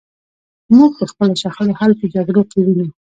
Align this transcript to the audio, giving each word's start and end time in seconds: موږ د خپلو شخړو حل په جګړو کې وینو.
موږ 0.77 0.91
د 0.99 1.01
خپلو 1.11 1.33
شخړو 1.41 1.77
حل 1.79 1.91
په 1.99 2.05
جګړو 2.13 2.41
کې 2.51 2.59
وینو. 2.65 2.87